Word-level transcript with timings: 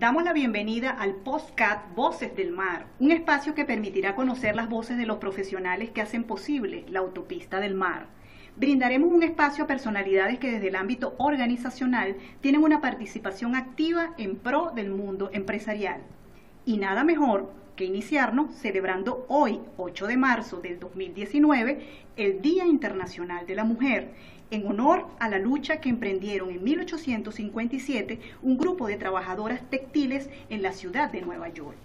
Damos 0.00 0.24
la 0.24 0.32
bienvenida 0.32 0.92
al 0.92 1.14
Postcat 1.14 1.94
Voces 1.94 2.34
del 2.34 2.52
Mar, 2.52 2.86
un 3.00 3.12
espacio 3.12 3.54
que 3.54 3.66
permitirá 3.66 4.14
conocer 4.14 4.56
las 4.56 4.70
voces 4.70 4.96
de 4.96 5.04
los 5.04 5.18
profesionales 5.18 5.90
que 5.90 6.00
hacen 6.00 6.24
posible 6.24 6.86
la 6.88 7.00
autopista 7.00 7.60
del 7.60 7.74
mar. 7.74 8.06
Brindaremos 8.56 9.12
un 9.12 9.22
espacio 9.22 9.64
a 9.64 9.66
personalidades 9.66 10.38
que 10.38 10.52
desde 10.52 10.68
el 10.68 10.76
ámbito 10.76 11.14
organizacional 11.18 12.16
tienen 12.40 12.62
una 12.62 12.80
participación 12.80 13.54
activa 13.54 14.14
en 14.16 14.36
pro 14.36 14.72
del 14.74 14.88
mundo 14.88 15.28
empresarial. 15.34 16.00
Y 16.66 16.76
nada 16.76 17.04
mejor 17.04 17.50
que 17.76 17.84
iniciarnos 17.86 18.54
celebrando 18.54 19.24
hoy, 19.28 19.60
8 19.78 20.06
de 20.06 20.16
marzo 20.16 20.60
del 20.60 20.78
2019, 20.78 21.80
el 22.16 22.42
Día 22.42 22.66
Internacional 22.66 23.46
de 23.46 23.54
la 23.54 23.64
Mujer, 23.64 24.10
en 24.50 24.66
honor 24.66 25.06
a 25.18 25.28
la 25.28 25.38
lucha 25.38 25.80
que 25.80 25.88
emprendieron 25.88 26.50
en 26.50 26.62
1857 26.62 28.20
un 28.42 28.58
grupo 28.58 28.86
de 28.86 28.96
trabajadoras 28.96 29.62
textiles 29.70 30.28
en 30.50 30.62
la 30.62 30.72
ciudad 30.72 31.10
de 31.10 31.22
Nueva 31.22 31.48
York. 31.48 31.76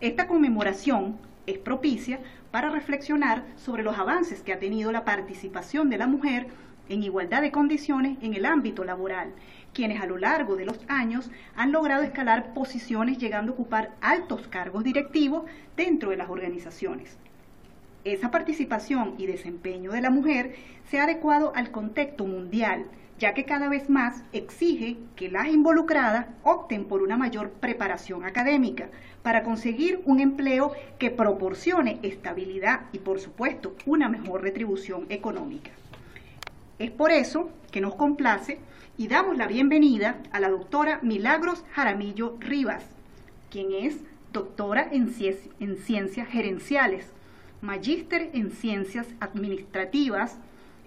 Esta 0.00 0.26
conmemoración 0.26 1.16
es 1.46 1.58
propicia 1.58 2.18
para 2.54 2.70
reflexionar 2.70 3.42
sobre 3.56 3.82
los 3.82 3.98
avances 3.98 4.42
que 4.42 4.52
ha 4.52 4.60
tenido 4.60 4.92
la 4.92 5.04
participación 5.04 5.90
de 5.90 5.98
la 5.98 6.06
mujer 6.06 6.46
en 6.88 7.02
igualdad 7.02 7.42
de 7.42 7.50
condiciones 7.50 8.16
en 8.22 8.34
el 8.34 8.46
ámbito 8.46 8.84
laboral, 8.84 9.32
quienes 9.72 10.00
a 10.00 10.06
lo 10.06 10.18
largo 10.18 10.54
de 10.54 10.64
los 10.64 10.78
años 10.86 11.32
han 11.56 11.72
logrado 11.72 12.04
escalar 12.04 12.54
posiciones 12.54 13.18
llegando 13.18 13.50
a 13.50 13.54
ocupar 13.56 13.90
altos 14.00 14.46
cargos 14.46 14.84
directivos 14.84 15.42
dentro 15.76 16.10
de 16.10 16.16
las 16.16 16.30
organizaciones. 16.30 17.18
Esa 18.04 18.30
participación 18.30 19.16
y 19.18 19.26
desempeño 19.26 19.90
de 19.90 20.02
la 20.02 20.10
mujer 20.10 20.54
se 20.88 21.00
ha 21.00 21.04
adecuado 21.04 21.52
al 21.56 21.72
contexto 21.72 22.24
mundial, 22.24 22.86
ya 23.18 23.34
que 23.34 23.44
cada 23.44 23.68
vez 23.68 23.88
más 23.88 24.22
exige 24.32 24.96
que 25.16 25.30
las 25.30 25.48
involucradas 25.48 26.26
opten 26.42 26.84
por 26.84 27.02
una 27.02 27.16
mayor 27.16 27.50
preparación 27.50 28.24
académica 28.24 28.88
para 29.22 29.42
conseguir 29.42 30.02
un 30.04 30.20
empleo 30.20 30.72
que 30.98 31.10
proporcione 31.10 31.98
estabilidad 32.02 32.82
y, 32.92 32.98
por 32.98 33.20
supuesto, 33.20 33.74
una 33.86 34.08
mejor 34.08 34.42
retribución 34.42 35.06
económica. 35.08 35.70
Es 36.78 36.90
por 36.90 37.12
eso 37.12 37.50
que 37.70 37.80
nos 37.80 37.94
complace 37.94 38.58
y 38.96 39.08
damos 39.08 39.36
la 39.36 39.46
bienvenida 39.46 40.18
a 40.32 40.40
la 40.40 40.50
doctora 40.50 40.98
Milagros 41.02 41.64
Jaramillo 41.72 42.36
Rivas, 42.40 42.84
quien 43.50 43.72
es 43.72 43.98
doctora 44.32 44.88
en, 44.90 45.12
ciencias 45.12 46.28
gerenciales 46.28 47.06
magíster 47.64 48.30
en 48.34 48.50
ciencias 48.50 49.06
administrativas, 49.20 50.36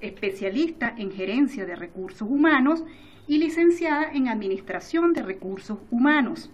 especialista 0.01 0.93
en 0.97 1.11
gerencia 1.11 1.65
de 1.65 1.75
recursos 1.75 2.27
humanos 2.29 2.83
y 3.27 3.39
licenciada 3.39 4.11
en 4.11 4.27
administración 4.27 5.13
de 5.13 5.23
recursos 5.23 5.79
humanos 5.91 6.49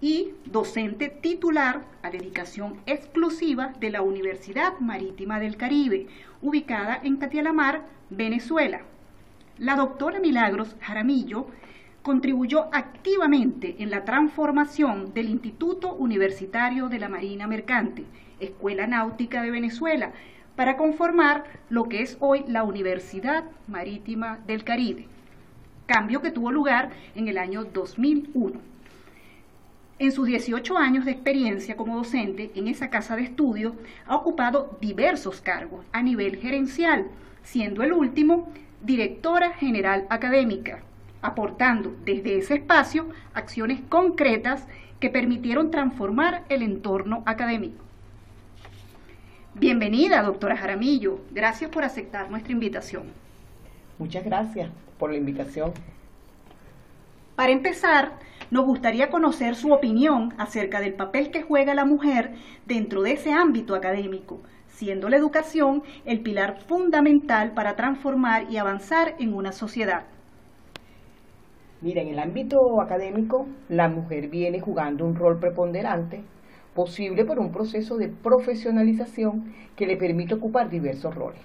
y 0.00 0.32
docente 0.44 1.08
titular 1.08 1.84
a 2.02 2.10
dedicación 2.10 2.80
exclusiva 2.86 3.72
de 3.80 3.90
la 3.90 4.02
Universidad 4.02 4.78
Marítima 4.78 5.40
del 5.40 5.56
Caribe, 5.56 6.06
ubicada 6.40 7.00
en 7.02 7.16
Catialamar, 7.16 7.86
Venezuela. 8.10 8.82
La 9.58 9.74
doctora 9.74 10.20
Milagros 10.20 10.76
Jaramillo 10.80 11.48
contribuyó 12.02 12.68
activamente 12.72 13.76
en 13.80 13.90
la 13.90 14.04
transformación 14.04 15.12
del 15.14 15.28
Instituto 15.28 15.94
Universitario 15.94 16.88
de 16.88 17.00
la 17.00 17.08
Marina 17.08 17.48
Mercante, 17.48 18.04
Escuela 18.38 18.86
Náutica 18.86 19.42
de 19.42 19.50
Venezuela, 19.50 20.12
para 20.58 20.76
conformar 20.76 21.44
lo 21.70 21.88
que 21.88 22.02
es 22.02 22.16
hoy 22.18 22.42
la 22.48 22.64
Universidad 22.64 23.44
Marítima 23.68 24.40
del 24.44 24.64
Caribe, 24.64 25.06
cambio 25.86 26.20
que 26.20 26.32
tuvo 26.32 26.50
lugar 26.50 26.90
en 27.14 27.28
el 27.28 27.38
año 27.38 27.62
2001. 27.62 28.58
En 30.00 30.10
sus 30.10 30.26
18 30.26 30.76
años 30.76 31.04
de 31.04 31.12
experiencia 31.12 31.76
como 31.76 31.96
docente 31.96 32.50
en 32.56 32.66
esa 32.66 32.90
casa 32.90 33.14
de 33.14 33.22
estudio, 33.22 33.76
ha 34.08 34.16
ocupado 34.16 34.76
diversos 34.80 35.40
cargos 35.40 35.86
a 35.92 36.02
nivel 36.02 36.38
gerencial, 36.38 37.06
siendo 37.44 37.84
el 37.84 37.92
último 37.92 38.52
directora 38.82 39.52
general 39.52 40.08
académica, 40.10 40.80
aportando 41.22 41.94
desde 42.04 42.36
ese 42.36 42.54
espacio 42.54 43.10
acciones 43.32 43.80
concretas 43.88 44.66
que 44.98 45.08
permitieron 45.08 45.70
transformar 45.70 46.42
el 46.48 46.62
entorno 46.62 47.22
académico. 47.26 47.87
Bienvenida, 49.60 50.22
doctora 50.22 50.56
Jaramillo. 50.56 51.18
Gracias 51.32 51.68
por 51.68 51.82
aceptar 51.82 52.30
nuestra 52.30 52.52
invitación. 52.52 53.06
Muchas 53.98 54.24
gracias 54.24 54.70
por 55.00 55.10
la 55.10 55.16
invitación. 55.16 55.72
Para 57.34 57.50
empezar, 57.50 58.12
nos 58.52 58.64
gustaría 58.64 59.10
conocer 59.10 59.56
su 59.56 59.72
opinión 59.72 60.32
acerca 60.38 60.80
del 60.80 60.94
papel 60.94 61.32
que 61.32 61.42
juega 61.42 61.74
la 61.74 61.84
mujer 61.84 62.34
dentro 62.66 63.02
de 63.02 63.14
ese 63.14 63.32
ámbito 63.32 63.74
académico, 63.74 64.38
siendo 64.68 65.08
la 65.08 65.16
educación 65.16 65.82
el 66.04 66.20
pilar 66.20 66.60
fundamental 66.60 67.50
para 67.50 67.74
transformar 67.74 68.48
y 68.48 68.58
avanzar 68.58 69.16
en 69.18 69.34
una 69.34 69.50
sociedad. 69.50 70.04
Mira, 71.80 72.00
en 72.00 72.08
el 72.10 72.20
ámbito 72.20 72.80
académico, 72.80 73.48
la 73.68 73.88
mujer 73.88 74.28
viene 74.28 74.60
jugando 74.60 75.04
un 75.04 75.16
rol 75.16 75.40
preponderante 75.40 76.22
posible 76.78 77.24
por 77.24 77.40
un 77.40 77.50
proceso 77.50 77.96
de 77.96 78.06
profesionalización 78.06 79.52
que 79.74 79.84
le 79.84 79.96
permite 79.96 80.34
ocupar 80.34 80.70
diversos 80.70 81.12
roles, 81.12 81.40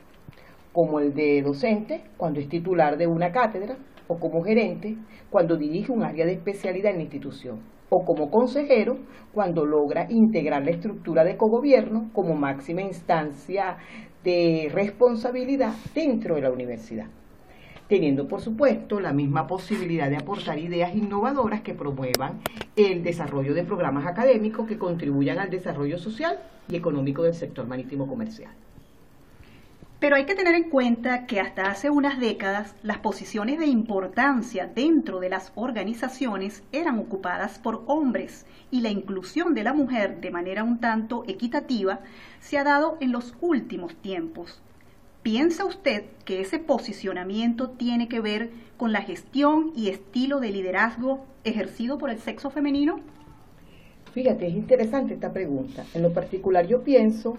como 0.71 0.99
el 0.99 1.15
de 1.15 1.41
docente 1.41 2.03
cuando 2.17 2.39
es 2.39 2.47
titular 2.47 2.97
de 2.97 3.07
una 3.07 3.31
cátedra, 3.31 3.75
o 4.07 4.19
como 4.19 4.43
gerente 4.43 4.95
cuando 5.31 5.57
dirige 5.57 5.91
un 5.91 6.03
área 6.03 6.27
de 6.27 6.33
especialidad 6.33 6.91
en 6.91 6.97
la 6.97 7.03
institución, 7.05 7.61
o 7.89 8.05
como 8.05 8.29
consejero 8.29 8.99
cuando 9.33 9.65
logra 9.65 10.05
integrar 10.07 10.63
la 10.63 10.69
estructura 10.69 11.23
de 11.23 11.35
cogobierno 11.35 12.11
como 12.13 12.35
máxima 12.35 12.83
instancia 12.83 13.77
de 14.23 14.69
responsabilidad 14.71 15.73
dentro 15.95 16.35
de 16.35 16.41
la 16.41 16.51
universidad 16.51 17.07
teniendo 17.87 18.27
por 18.27 18.41
supuesto 18.41 18.99
la 18.99 19.13
misma 19.13 19.47
posibilidad 19.47 20.09
de 20.09 20.17
aportar 20.17 20.59
ideas 20.59 20.95
innovadoras 20.95 21.61
que 21.61 21.73
promuevan 21.73 22.39
el 22.75 23.03
desarrollo 23.03 23.53
de 23.53 23.63
programas 23.63 24.05
académicos 24.05 24.67
que 24.67 24.77
contribuyan 24.77 25.39
al 25.39 25.49
desarrollo 25.49 25.97
social 25.97 26.39
y 26.69 26.75
económico 26.75 27.23
del 27.23 27.33
sector 27.33 27.67
marítimo 27.67 28.07
comercial. 28.07 28.51
Pero 30.03 30.17
hay 30.17 30.25
que 30.25 30.35
tener 30.35 30.53
en 30.53 30.69
cuenta 30.69 31.25
que 31.27 31.39
hasta 31.39 31.71
hace 31.71 31.89
unas 31.89 32.19
décadas 32.19 32.75
las 32.83 32.97
posiciones 32.97 33.57
de 33.57 33.67
importancia 33.67 34.67
dentro 34.67 35.21
de 35.21 35.29
las 35.29 35.53
organizaciones 35.55 36.61
eran 36.73 36.99
ocupadas 36.99 37.57
por 37.57 37.83
hombres 37.87 38.45
y 38.69 38.81
la 38.81 38.89
inclusión 38.89 39.53
de 39.53 39.63
la 39.63 39.71
mujer 39.71 40.19
de 40.19 40.29
manera 40.29 40.65
un 40.65 40.79
tanto 40.81 41.23
equitativa 41.25 42.01
se 42.41 42.57
ha 42.57 42.65
dado 42.65 42.97
en 42.99 43.13
los 43.13 43.33
últimos 43.39 43.95
tiempos, 43.95 44.61
¿Piensa 45.23 45.63
usted 45.63 46.03
que 46.25 46.41
ese 46.41 46.59
posicionamiento 46.59 47.69
tiene 47.69 48.09
que 48.09 48.19
ver 48.19 48.49
con 48.75 48.91
la 48.91 49.01
gestión 49.01 49.71
y 49.73 49.87
estilo 49.87 50.41
de 50.41 50.51
liderazgo 50.51 51.25
ejercido 51.45 51.97
por 51.97 52.09
el 52.09 52.19
sexo 52.19 52.49
femenino? 52.49 52.99
Fíjate, 54.11 54.47
es 54.47 54.53
interesante 54.53 55.13
esta 55.13 55.31
pregunta. 55.31 55.85
En 55.93 56.01
lo 56.01 56.11
particular 56.11 56.67
yo 56.67 56.83
pienso 56.83 57.37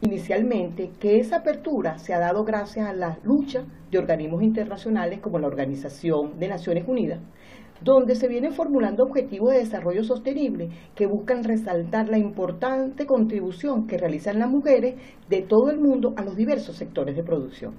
inicialmente 0.00 0.90
que 0.98 1.20
esa 1.20 1.36
apertura 1.36 2.00
se 2.00 2.14
ha 2.14 2.18
dado 2.18 2.44
gracias 2.44 2.88
a 2.88 2.92
la 2.92 3.18
lucha 3.22 3.62
de 3.92 3.98
organismos 3.98 4.42
internacionales 4.42 5.20
como 5.20 5.38
la 5.38 5.46
Organización 5.46 6.36
de 6.40 6.48
Naciones 6.48 6.84
Unidas, 6.88 7.20
donde 7.82 8.14
se 8.14 8.28
vienen 8.28 8.52
formulando 8.52 9.04
objetivos 9.04 9.52
de 9.52 9.58
desarrollo 9.58 10.04
sostenible 10.04 10.68
que 10.94 11.06
buscan 11.06 11.44
resaltar 11.44 12.08
la 12.08 12.18
importante 12.18 13.06
contribución 13.06 13.86
que 13.86 13.98
realizan 13.98 14.38
las 14.38 14.50
mujeres 14.50 14.96
de 15.28 15.42
todo 15.42 15.70
el 15.70 15.80
mundo 15.80 16.12
a 16.16 16.24
los 16.24 16.36
diversos 16.36 16.76
sectores 16.76 17.16
de 17.16 17.24
producción. 17.24 17.74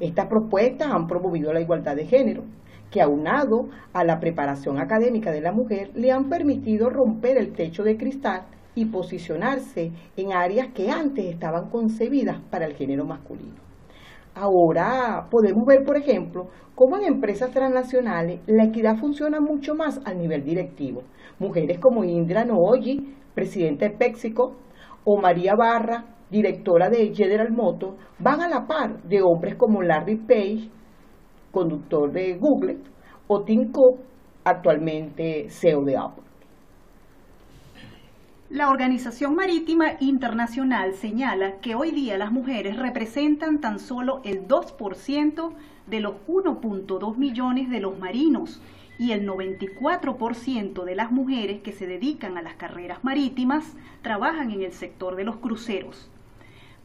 Estas 0.00 0.26
propuestas 0.26 0.92
han 0.92 1.06
promovido 1.06 1.52
la 1.52 1.60
igualdad 1.60 1.96
de 1.96 2.06
género, 2.06 2.44
que 2.90 3.02
aunado 3.02 3.68
a 3.92 4.04
la 4.04 4.18
preparación 4.18 4.78
académica 4.78 5.30
de 5.30 5.40
la 5.40 5.52
mujer 5.52 5.90
le 5.94 6.12
han 6.12 6.28
permitido 6.28 6.88
romper 6.88 7.36
el 7.36 7.52
techo 7.52 7.82
de 7.82 7.96
cristal 7.96 8.46
y 8.74 8.86
posicionarse 8.86 9.92
en 10.16 10.32
áreas 10.32 10.68
que 10.68 10.90
antes 10.90 11.26
estaban 11.26 11.68
concebidas 11.68 12.40
para 12.50 12.66
el 12.66 12.74
género 12.74 13.04
masculino. 13.04 13.67
Ahora 14.40 15.26
podemos 15.32 15.66
ver, 15.66 15.84
por 15.84 15.96
ejemplo, 15.96 16.46
cómo 16.76 16.96
en 16.96 17.06
empresas 17.06 17.50
transnacionales 17.50 18.38
la 18.46 18.66
equidad 18.66 18.96
funciona 18.96 19.40
mucho 19.40 19.74
más 19.74 20.00
al 20.04 20.16
nivel 20.16 20.44
directivo. 20.44 21.02
Mujeres 21.40 21.80
como 21.80 22.04
Indra 22.04 22.44
Nooyi, 22.44 23.16
presidenta 23.34 23.88
de 23.88 23.96
Péxico, 23.96 24.54
o 25.04 25.20
María 25.20 25.56
Barra, 25.56 26.04
directora 26.30 26.88
de 26.88 27.12
General 27.12 27.50
Motors, 27.50 27.96
van 28.20 28.40
a 28.40 28.48
la 28.48 28.64
par 28.64 29.02
de 29.02 29.22
hombres 29.22 29.56
como 29.56 29.82
Larry 29.82 30.18
Page, 30.18 30.70
conductor 31.50 32.12
de 32.12 32.38
Google, 32.38 32.78
o 33.26 33.42
Tim 33.42 33.72
Cook, 33.72 33.98
actualmente 34.44 35.46
CEO 35.48 35.82
de 35.82 35.96
Apple. 35.96 36.27
La 38.50 38.70
Organización 38.70 39.34
Marítima 39.34 39.98
Internacional 40.00 40.94
señala 40.94 41.60
que 41.60 41.74
hoy 41.74 41.90
día 41.90 42.16
las 42.16 42.32
mujeres 42.32 42.78
representan 42.78 43.60
tan 43.60 43.78
solo 43.78 44.22
el 44.24 44.48
2% 44.48 45.52
de 45.86 46.00
los 46.00 46.14
1.2 46.26 47.16
millones 47.18 47.68
de 47.68 47.80
los 47.80 47.98
marinos 47.98 48.62
y 48.98 49.12
el 49.12 49.28
94% 49.28 50.84
de 50.84 50.96
las 50.96 51.12
mujeres 51.12 51.60
que 51.60 51.72
se 51.72 51.86
dedican 51.86 52.38
a 52.38 52.42
las 52.42 52.54
carreras 52.54 53.04
marítimas 53.04 53.76
trabajan 54.00 54.50
en 54.50 54.62
el 54.62 54.72
sector 54.72 55.16
de 55.16 55.24
los 55.24 55.36
cruceros. 55.36 56.10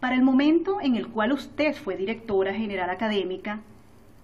Para 0.01 0.15
el 0.15 0.21
momento 0.21 0.81
en 0.81 0.97
el 0.97 1.07
cual 1.07 1.31
usted 1.31 1.75
fue 1.75 1.95
directora 1.95 2.53
general 2.53 2.89
académica, 2.89 3.61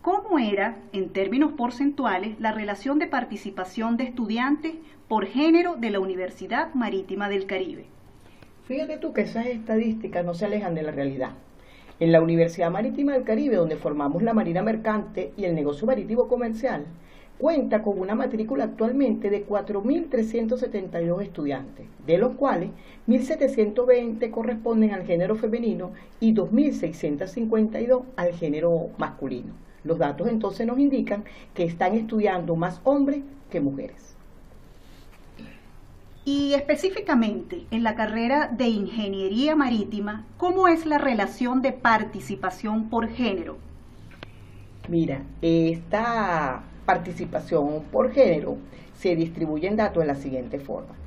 ¿cómo 0.01 0.39
era, 0.39 0.77
en 0.93 1.09
términos 1.09 1.51
porcentuales, 1.53 2.39
la 2.39 2.51
relación 2.51 2.99
de 2.99 3.07
participación 3.07 3.97
de 3.97 4.05
estudiantes 4.05 4.75
por 5.07 5.25
género 5.25 5.75
de 5.75 5.89
la 5.89 5.99
Universidad 5.99 6.73
Marítima 6.73 7.29
del 7.29 7.45
Caribe? 7.45 7.85
Fíjate 8.65 8.97
tú 8.97 9.13
que 9.13 9.21
esas 9.21 9.47
estadísticas 9.47 10.23
no 10.23 10.33
se 10.33 10.45
alejan 10.45 10.75
de 10.75 10.83
la 10.83 10.91
realidad. 10.91 11.31
En 11.99 12.11
la 12.11 12.21
Universidad 12.21 12.71
Marítima 12.71 13.13
del 13.13 13.23
Caribe, 13.23 13.57
donde 13.57 13.75
formamos 13.75 14.23
la 14.23 14.33
Marina 14.33 14.61
Mercante 14.61 15.33
y 15.35 15.45
el 15.45 15.55
negocio 15.55 15.85
marítimo 15.85 16.27
comercial, 16.27 16.85
cuenta 17.37 17.81
con 17.81 17.99
una 17.99 18.15
matrícula 18.15 18.65
actualmente 18.65 19.29
de 19.29 19.47
4.372 19.47 21.21
estudiantes, 21.21 21.87
de 22.05 22.17
los 22.17 22.35
cuales 22.35 22.69
1.720 23.07 24.29
corresponden 24.31 24.91
al 24.91 25.05
género 25.05 25.35
femenino 25.35 25.91
y 26.19 26.33
2.652 26.33 28.03
al 28.15 28.33
género 28.33 28.89
masculino. 28.97 29.68
Los 29.83 29.97
datos 29.97 30.27
entonces 30.27 30.67
nos 30.67 30.79
indican 30.79 31.23
que 31.53 31.63
están 31.63 31.93
estudiando 31.93 32.55
más 32.55 32.81
hombres 32.83 33.21
que 33.49 33.61
mujeres. 33.61 34.15
Y 36.25 36.53
específicamente 36.53 37.65
en 37.71 37.83
la 37.83 37.95
carrera 37.95 38.47
de 38.47 38.67
Ingeniería 38.67 39.55
Marítima, 39.55 40.25
¿cómo 40.37 40.67
es 40.67 40.85
la 40.85 40.97
relación 40.97 41.61
de 41.61 41.71
participación 41.71 42.89
por 42.89 43.09
género? 43.09 43.57
Mira, 44.87 45.23
esta 45.41 46.61
participación 46.85 47.83
por 47.91 48.11
género 48.11 48.57
se 48.97 49.15
distribuyen 49.15 49.75
datos 49.75 50.01
de 50.01 50.07
la 50.07 50.15
siguiente 50.15 50.59
forma. 50.59 50.98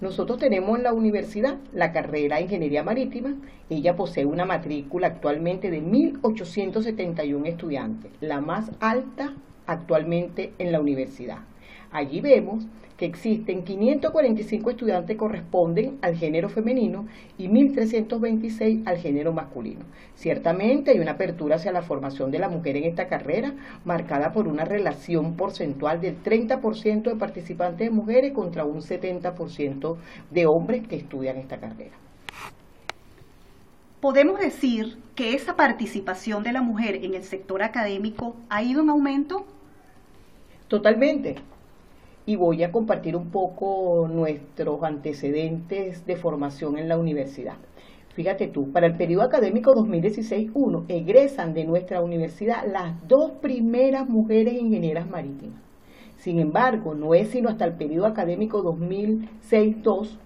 Nosotros 0.00 0.38
tenemos 0.38 0.76
en 0.76 0.84
la 0.84 0.92
universidad 0.92 1.58
la 1.72 1.90
carrera 1.90 2.36
de 2.36 2.42
Ingeniería 2.42 2.84
Marítima. 2.84 3.34
Ella 3.68 3.96
posee 3.96 4.26
una 4.26 4.44
matrícula 4.44 5.08
actualmente 5.08 5.70
de 5.70 5.82
1.871 5.82 7.46
estudiantes, 7.46 8.12
la 8.20 8.40
más 8.40 8.70
alta 8.78 9.34
actualmente 9.68 10.52
en 10.58 10.72
la 10.72 10.80
universidad. 10.80 11.38
Allí 11.92 12.20
vemos 12.20 12.66
que 12.98 13.06
existen 13.06 13.62
545 13.62 14.70
estudiantes 14.70 15.14
que 15.14 15.16
corresponden 15.16 15.98
al 16.02 16.16
género 16.16 16.48
femenino 16.48 17.06
y 17.38 17.48
1.326 17.48 18.82
al 18.86 18.98
género 18.98 19.32
masculino. 19.32 19.84
Ciertamente 20.16 20.90
hay 20.90 20.98
una 20.98 21.12
apertura 21.12 21.56
hacia 21.56 21.70
la 21.70 21.82
formación 21.82 22.32
de 22.32 22.40
la 22.40 22.48
mujer 22.48 22.76
en 22.76 22.84
esta 22.84 23.06
carrera, 23.06 23.54
marcada 23.84 24.32
por 24.32 24.48
una 24.48 24.64
relación 24.64 25.36
porcentual 25.36 26.00
del 26.00 26.20
30% 26.20 27.02
de 27.04 27.14
participantes 27.14 27.88
de 27.88 27.94
mujeres 27.94 28.32
contra 28.32 28.64
un 28.64 28.80
70% 28.80 29.96
de 30.32 30.46
hombres 30.46 30.88
que 30.88 30.96
estudian 30.96 31.36
esta 31.36 31.58
carrera. 31.58 31.94
¿Podemos 34.00 34.40
decir 34.40 34.98
que 35.14 35.34
esa 35.34 35.54
participación 35.54 36.42
de 36.42 36.52
la 36.52 36.62
mujer 36.62 37.04
en 37.04 37.14
el 37.14 37.22
sector 37.22 37.62
académico 37.62 38.36
ha 38.48 38.62
ido 38.62 38.80
en 38.82 38.90
aumento? 38.90 39.46
Totalmente 40.68 41.36
y 42.26 42.36
voy 42.36 42.62
a 42.62 42.70
compartir 42.70 43.16
un 43.16 43.30
poco 43.30 44.06
nuestros 44.12 44.82
antecedentes 44.82 46.04
de 46.04 46.16
formación 46.16 46.76
en 46.76 46.86
la 46.86 46.98
universidad. 46.98 47.54
Fíjate 48.14 48.48
tú, 48.48 48.70
para 48.70 48.86
el 48.86 48.96
periodo 48.96 49.22
académico 49.22 49.74
2016-1 49.74 50.84
egresan 50.88 51.54
de 51.54 51.64
nuestra 51.64 52.02
universidad 52.02 52.66
las 52.70 52.92
dos 53.08 53.30
primeras 53.40 54.10
mujeres 54.10 54.54
ingenieras 54.54 55.08
marítimas. 55.08 55.62
Sin 56.18 56.38
embargo, 56.38 56.94
no 56.94 57.14
es 57.14 57.28
sino 57.28 57.48
hasta 57.48 57.64
el 57.64 57.72
periodo 57.72 58.04
académico 58.04 58.62
2006-2 58.62 60.18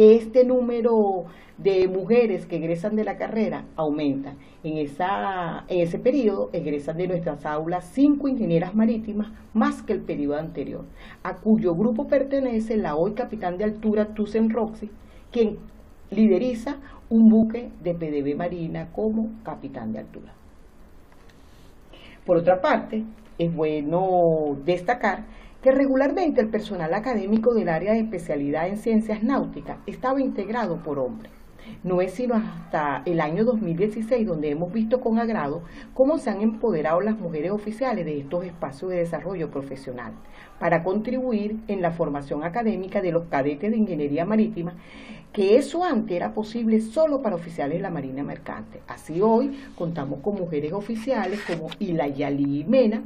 este 0.00 0.44
número 0.44 1.26
de 1.58 1.86
mujeres 1.88 2.46
que 2.46 2.56
egresan 2.56 2.96
de 2.96 3.04
la 3.04 3.18
carrera 3.18 3.64
aumenta. 3.76 4.32
En, 4.64 4.78
esa, 4.78 5.64
en 5.68 5.80
ese 5.80 5.98
periodo 5.98 6.48
egresan 6.54 6.96
de 6.96 7.06
nuestras 7.06 7.44
aulas 7.44 7.90
cinco 7.92 8.26
ingenieras 8.26 8.74
marítimas 8.74 9.28
más 9.52 9.82
que 9.82 9.92
el 9.92 10.00
periodo 10.00 10.38
anterior, 10.38 10.84
a 11.22 11.36
cuyo 11.36 11.74
grupo 11.74 12.08
pertenece 12.08 12.78
la 12.78 12.96
hoy 12.96 13.12
capitán 13.12 13.58
de 13.58 13.64
altura 13.64 14.14
Tusen 14.14 14.48
Roxy, 14.48 14.90
quien 15.30 15.58
lideriza 16.10 16.76
un 17.10 17.28
buque 17.28 17.68
de 17.82 17.92
PDB 17.92 18.36
Marina 18.36 18.88
como 18.92 19.28
capitán 19.44 19.92
de 19.92 19.98
altura. 19.98 20.32
Por 22.24 22.38
otra 22.38 22.62
parte, 22.62 23.04
es 23.38 23.54
bueno 23.54 24.56
destacar 24.64 25.24
que 25.62 25.72
regularmente 25.72 26.40
el 26.40 26.48
personal 26.48 26.94
académico 26.94 27.54
del 27.54 27.68
área 27.68 27.92
de 27.92 28.00
especialidad 28.00 28.68
en 28.68 28.78
ciencias 28.78 29.22
náuticas 29.22 29.78
estaba 29.86 30.20
integrado 30.20 30.82
por 30.82 30.98
hombres. 30.98 31.30
No 31.84 32.00
es 32.00 32.12
sino 32.12 32.34
hasta 32.34 33.02
el 33.04 33.20
año 33.20 33.44
2016 33.44 34.26
donde 34.26 34.50
hemos 34.50 34.72
visto 34.72 35.00
con 35.00 35.18
agrado 35.18 35.62
cómo 35.94 36.18
se 36.18 36.30
han 36.30 36.40
empoderado 36.40 37.00
las 37.00 37.18
mujeres 37.18 37.52
oficiales 37.52 38.04
de 38.04 38.20
estos 38.20 38.44
espacios 38.44 38.90
de 38.90 38.98
desarrollo 38.98 39.50
profesional 39.50 40.12
para 40.58 40.82
contribuir 40.82 41.58
en 41.68 41.80
la 41.82 41.90
formación 41.90 42.42
académica 42.42 43.00
de 43.00 43.12
los 43.12 43.24
cadetes 43.24 43.70
de 43.70 43.76
ingeniería 43.76 44.24
marítima, 44.24 44.74
que 45.32 45.56
eso 45.56 45.84
antes 45.84 46.16
era 46.16 46.34
posible 46.34 46.80
solo 46.80 47.22
para 47.22 47.36
oficiales 47.36 47.78
de 47.78 47.82
la 47.82 47.90
Marina 47.90 48.22
Mercante. 48.22 48.80
Así 48.88 49.20
hoy 49.20 49.58
contamos 49.76 50.20
con 50.20 50.34
mujeres 50.34 50.72
oficiales 50.72 51.40
como 51.46 51.68
Ilayali 51.78 52.64
Mena, 52.64 53.02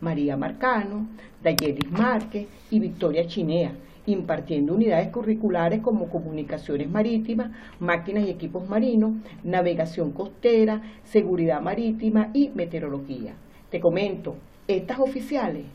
María 0.00 0.36
Marcano, 0.36 1.08
Dayelis 1.42 1.90
Márquez 1.90 2.48
y 2.70 2.80
Victoria 2.80 3.26
Chinea, 3.26 3.72
impartiendo 4.06 4.74
unidades 4.74 5.08
curriculares 5.08 5.80
como 5.82 6.08
comunicaciones 6.08 6.90
marítimas, 6.90 7.50
máquinas 7.80 8.26
y 8.26 8.30
equipos 8.30 8.68
marinos, 8.68 9.12
navegación 9.42 10.12
costera, 10.12 10.80
seguridad 11.04 11.60
marítima 11.60 12.30
y 12.32 12.50
meteorología. 12.50 13.34
Te 13.70 13.80
comento, 13.80 14.36
estas 14.68 14.98
oficiales 15.00 15.66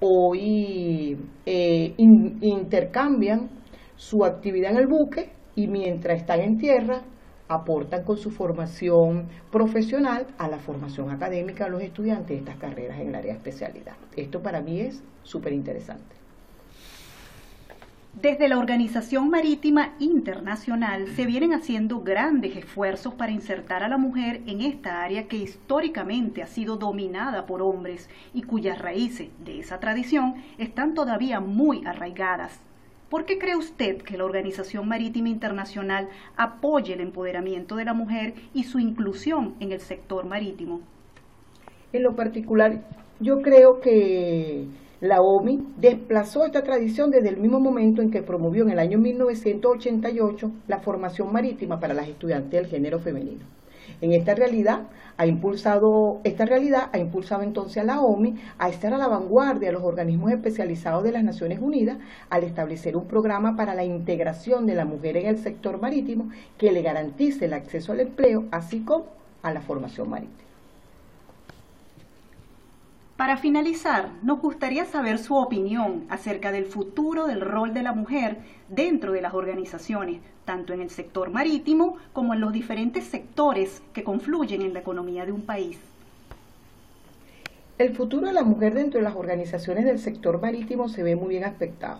hoy 0.00 1.16
eh, 1.44 1.94
intercambian 1.96 3.48
su 3.96 4.24
actividad 4.24 4.72
en 4.72 4.78
el 4.78 4.86
buque 4.86 5.30
y 5.56 5.66
mientras 5.66 6.20
están 6.20 6.40
en 6.40 6.56
tierra 6.56 7.02
aportan 7.48 8.04
con 8.04 8.18
su 8.18 8.30
formación 8.30 9.26
profesional 9.50 10.26
a 10.38 10.48
la 10.48 10.58
formación 10.58 11.10
académica 11.10 11.64
de 11.64 11.70
los 11.70 11.82
estudiantes 11.82 12.28
de 12.28 12.36
estas 12.36 12.56
carreras 12.56 13.00
en 13.00 13.08
el 13.08 13.14
área 13.14 13.32
especialidad. 13.32 13.96
Esto 14.16 14.42
para 14.42 14.60
mí 14.60 14.80
es 14.80 15.02
súper 15.22 15.52
interesante. 15.52 16.18
Desde 18.20 18.48
la 18.48 18.58
Organización 18.58 19.30
Marítima 19.30 19.94
Internacional 20.00 21.06
se 21.14 21.24
vienen 21.24 21.52
haciendo 21.52 22.00
grandes 22.00 22.56
esfuerzos 22.56 23.14
para 23.14 23.30
insertar 23.30 23.84
a 23.84 23.88
la 23.88 23.96
mujer 23.96 24.40
en 24.46 24.60
esta 24.60 25.04
área 25.04 25.28
que 25.28 25.36
históricamente 25.36 26.42
ha 26.42 26.48
sido 26.48 26.76
dominada 26.78 27.46
por 27.46 27.62
hombres 27.62 28.10
y 28.34 28.42
cuyas 28.42 28.80
raíces 28.80 29.28
de 29.44 29.60
esa 29.60 29.78
tradición 29.78 30.34
están 30.56 30.94
todavía 30.94 31.38
muy 31.38 31.86
arraigadas. 31.86 32.58
¿Por 33.10 33.24
qué 33.24 33.38
cree 33.38 33.56
usted 33.56 34.02
que 34.02 34.18
la 34.18 34.26
Organización 34.26 34.86
Marítima 34.86 35.30
Internacional 35.30 36.10
apoye 36.36 36.92
el 36.92 37.00
empoderamiento 37.00 37.76
de 37.76 37.86
la 37.86 37.94
mujer 37.94 38.34
y 38.52 38.64
su 38.64 38.78
inclusión 38.78 39.54
en 39.60 39.72
el 39.72 39.80
sector 39.80 40.26
marítimo? 40.26 40.80
En 41.94 42.02
lo 42.02 42.14
particular, 42.14 42.84
yo 43.18 43.40
creo 43.40 43.80
que 43.80 44.66
la 45.00 45.22
OMI 45.22 45.58
desplazó 45.78 46.44
esta 46.44 46.62
tradición 46.62 47.10
desde 47.10 47.30
el 47.30 47.38
mismo 47.38 47.60
momento 47.60 48.02
en 48.02 48.10
que 48.10 48.22
promovió 48.22 48.64
en 48.64 48.72
el 48.72 48.78
año 48.78 48.98
1988 48.98 50.52
la 50.66 50.80
formación 50.80 51.32
marítima 51.32 51.80
para 51.80 51.94
las 51.94 52.08
estudiantes 52.08 52.50
del 52.50 52.66
género 52.66 52.98
femenino. 52.98 53.46
En 54.00 54.12
esta 54.12 54.34
realidad 54.34 54.82
ha 55.16 55.26
impulsado, 55.26 56.20
esta 56.22 56.44
realidad 56.44 56.90
ha 56.92 56.98
impulsado 56.98 57.42
entonces 57.42 57.78
a 57.78 57.84
la 57.84 58.00
OMI 58.00 58.36
a 58.58 58.68
estar 58.68 58.94
a 58.94 58.98
la 58.98 59.08
vanguardia 59.08 59.68
de 59.68 59.72
los 59.72 59.82
organismos 59.82 60.30
especializados 60.30 61.02
de 61.02 61.12
las 61.12 61.24
Naciones 61.24 61.58
Unidas 61.60 61.98
al 62.30 62.44
establecer 62.44 62.96
un 62.96 63.06
programa 63.06 63.56
para 63.56 63.74
la 63.74 63.84
integración 63.84 64.66
de 64.66 64.76
la 64.76 64.84
mujer 64.84 65.16
en 65.16 65.26
el 65.26 65.38
sector 65.38 65.80
marítimo 65.80 66.30
que 66.56 66.70
le 66.70 66.82
garantice 66.82 67.46
el 67.46 67.52
acceso 67.52 67.92
al 67.92 68.00
empleo, 68.00 68.44
así 68.52 68.84
como 68.84 69.06
a 69.42 69.52
la 69.52 69.60
formación 69.60 70.08
marítima. 70.10 70.47
Para 73.18 73.36
finalizar, 73.36 74.10
nos 74.22 74.40
gustaría 74.40 74.84
saber 74.84 75.18
su 75.18 75.34
opinión 75.34 76.04
acerca 76.08 76.52
del 76.52 76.66
futuro 76.66 77.26
del 77.26 77.40
rol 77.40 77.74
de 77.74 77.82
la 77.82 77.92
mujer 77.92 78.36
dentro 78.68 79.10
de 79.10 79.20
las 79.20 79.34
organizaciones, 79.34 80.20
tanto 80.44 80.72
en 80.72 80.80
el 80.80 80.88
sector 80.88 81.28
marítimo 81.28 81.96
como 82.12 82.32
en 82.32 82.40
los 82.40 82.52
diferentes 82.52 83.02
sectores 83.06 83.82
que 83.92 84.04
confluyen 84.04 84.62
en 84.62 84.72
la 84.72 84.78
economía 84.78 85.26
de 85.26 85.32
un 85.32 85.42
país. 85.42 85.80
El 87.78 87.92
futuro 87.96 88.28
de 88.28 88.34
la 88.34 88.44
mujer 88.44 88.74
dentro 88.74 89.00
de 89.00 89.04
las 89.04 89.16
organizaciones 89.16 89.84
del 89.84 89.98
sector 89.98 90.40
marítimo 90.40 90.88
se 90.88 91.02
ve 91.02 91.16
muy 91.16 91.30
bien 91.30 91.44
afectado 91.44 91.98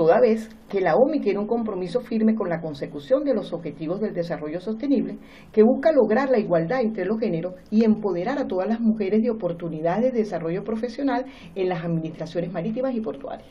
toda 0.00 0.18
vez 0.18 0.48
que 0.70 0.80
la 0.80 0.96
OMI 0.96 1.20
tiene 1.20 1.40
un 1.40 1.46
compromiso 1.46 2.00
firme 2.00 2.34
con 2.34 2.48
la 2.48 2.62
consecución 2.62 3.22
de 3.22 3.34
los 3.34 3.52
objetivos 3.52 4.00
del 4.00 4.14
desarrollo 4.14 4.58
sostenible, 4.58 5.18
que 5.52 5.62
busca 5.62 5.92
lograr 5.92 6.30
la 6.30 6.38
igualdad 6.38 6.80
entre 6.80 7.04
los 7.04 7.20
géneros 7.20 7.52
y 7.70 7.84
empoderar 7.84 8.38
a 8.38 8.46
todas 8.46 8.66
las 8.66 8.80
mujeres 8.80 9.22
de 9.22 9.30
oportunidades 9.30 10.14
de 10.14 10.20
desarrollo 10.20 10.64
profesional 10.64 11.26
en 11.54 11.68
las 11.68 11.84
administraciones 11.84 12.50
marítimas 12.50 12.94
y 12.94 13.02
portuarias. 13.02 13.50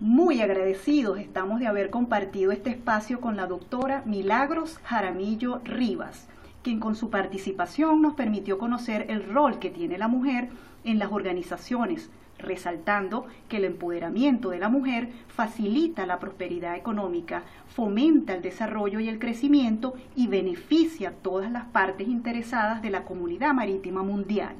Muy 0.00 0.40
agradecidos 0.40 1.18
estamos 1.18 1.60
de 1.60 1.66
haber 1.66 1.90
compartido 1.90 2.52
este 2.52 2.70
espacio 2.70 3.20
con 3.20 3.36
la 3.36 3.46
doctora 3.46 4.02
Milagros 4.06 4.78
Jaramillo 4.78 5.60
Rivas, 5.62 6.26
quien 6.62 6.80
con 6.80 6.94
su 6.94 7.10
participación 7.10 8.00
nos 8.00 8.14
permitió 8.14 8.56
conocer 8.56 9.04
el 9.10 9.28
rol 9.28 9.58
que 9.58 9.68
tiene 9.68 9.98
la 9.98 10.08
mujer 10.08 10.48
en 10.84 10.98
las 10.98 11.12
organizaciones, 11.12 12.10
resaltando 12.44 13.26
que 13.48 13.56
el 13.56 13.64
empoderamiento 13.64 14.50
de 14.50 14.58
la 14.58 14.68
mujer 14.68 15.08
facilita 15.28 16.06
la 16.06 16.18
prosperidad 16.18 16.76
económica, 16.76 17.42
fomenta 17.68 18.34
el 18.34 18.42
desarrollo 18.42 19.00
y 19.00 19.08
el 19.08 19.18
crecimiento 19.18 19.94
y 20.14 20.26
beneficia 20.28 21.08
a 21.08 21.12
todas 21.12 21.50
las 21.50 21.64
partes 21.64 22.08
interesadas 22.08 22.82
de 22.82 22.90
la 22.90 23.04
comunidad 23.04 23.52
marítima 23.54 24.02
mundial. 24.02 24.54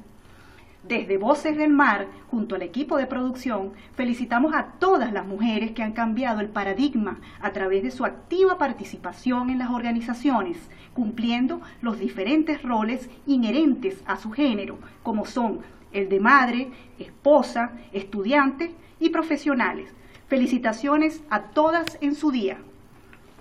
Desde 0.87 1.17
Voces 1.17 1.57
del 1.57 1.71
Mar, 1.71 2.05
junto 2.29 2.53
al 2.53 2.61
equipo 2.61 2.97
de 2.97 3.07
producción, 3.07 3.71
felicitamos 3.95 4.53
a 4.53 4.73
todas 4.77 5.11
las 5.11 5.25
mujeres 5.25 5.71
que 5.71 5.81
han 5.81 5.93
cambiado 5.93 6.41
el 6.41 6.49
paradigma 6.49 7.19
a 7.41 7.53
través 7.53 7.81
de 7.81 7.89
su 7.89 8.05
activa 8.05 8.59
participación 8.59 9.49
en 9.49 9.57
las 9.57 9.71
organizaciones, 9.71 10.57
cumpliendo 10.93 11.59
los 11.81 11.97
diferentes 11.97 12.61
roles 12.61 13.09
inherentes 13.25 14.03
a 14.05 14.17
su 14.17 14.29
género, 14.29 14.77
como 15.01 15.25
son 15.25 15.61
el 15.95 16.09
de 16.09 16.19
madre, 16.19 16.71
esposa, 16.99 17.71
estudiante 17.93 18.75
y 18.99 19.09
profesionales. 19.09 19.89
Felicitaciones 20.27 21.23
a 21.29 21.43
todas 21.43 21.97
en 22.01 22.15
su 22.15 22.31
día. 22.31 22.57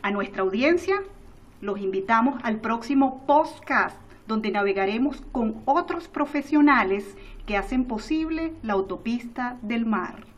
A 0.03 0.11
nuestra 0.11 0.43
audiencia, 0.43 1.03
los 1.61 1.81
invitamos 1.81 2.41
al 2.45 2.61
próximo 2.61 3.25
podcast 3.27 3.99
donde 4.27 4.51
navegaremos 4.51 5.23
con 5.33 5.63
otros 5.65 6.09
profesionales 6.09 7.17
que 7.47 7.57
hacen 7.57 7.85
posible 7.85 8.53
la 8.63 8.75
autopista 8.75 9.59
del 9.63 9.85
mar. 9.85 10.34